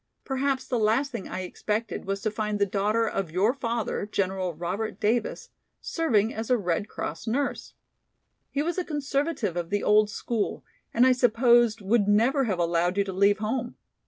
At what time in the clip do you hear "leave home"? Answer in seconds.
13.13-13.75